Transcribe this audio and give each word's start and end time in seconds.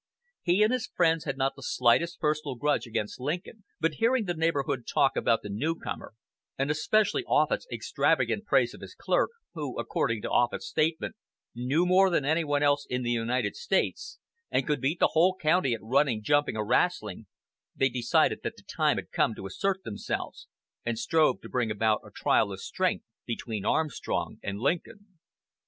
He 0.41 0.63
and 0.63 0.73
his 0.73 0.87
friends 0.87 1.25
had 1.25 1.37
not 1.37 1.55
the 1.55 1.61
slightest 1.61 2.19
personal 2.19 2.55
grudge 2.55 2.87
against 2.87 3.19
Lincoln; 3.19 3.65
but 3.79 3.97
hearing 4.01 4.25
the 4.25 4.33
neighborhood 4.33 4.87
talk 4.91 5.15
about 5.15 5.43
the 5.43 5.49
newcomer, 5.49 6.15
and 6.57 6.71
especially 6.71 7.23
Offut's 7.25 7.67
extravagant 7.71 8.45
praise 8.45 8.73
of 8.73 8.81
his 8.81 8.95
clerk, 8.95 9.29
who, 9.53 9.77
according 9.77 10.23
to 10.23 10.27
Offut's 10.27 10.65
statement, 10.67 11.15
knew 11.53 11.85
more 11.85 12.09
than 12.09 12.25
any 12.25 12.43
one 12.43 12.63
else 12.63 12.87
in 12.89 13.03
the 13.03 13.11
United 13.11 13.55
States, 13.55 14.17
and 14.49 14.65
could 14.65 14.81
beat 14.81 14.97
the 14.99 15.09
whole 15.11 15.37
county 15.39 15.71
at 15.75 15.83
running, 15.83 16.23
jumping 16.23 16.57
or 16.57 16.65
"wrastling," 16.65 17.27
they 17.75 17.87
decided 17.89 18.39
that 18.41 18.55
the 18.55 18.63
time 18.63 18.97
had 18.97 19.11
come 19.11 19.35
to 19.35 19.45
assert 19.45 19.83
themselves, 19.83 20.47
and 20.83 20.97
strove 20.97 21.41
to 21.41 21.47
bring 21.47 21.69
about 21.69 22.01
a 22.03 22.09
trial 22.09 22.51
of 22.51 22.59
strength 22.59 23.05
between 23.27 23.65
Armstrong 23.65 24.39
and 24.41 24.57
Lincoln. 24.59 25.19